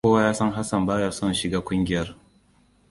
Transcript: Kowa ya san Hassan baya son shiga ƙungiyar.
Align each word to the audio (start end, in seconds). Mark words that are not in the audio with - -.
Kowa 0.05 0.21
ya 0.25 0.33
san 0.33 0.51
Hassan 0.51 0.85
baya 0.85 1.11
son 1.11 1.33
shiga 1.33 1.61
ƙungiyar. 1.61 2.15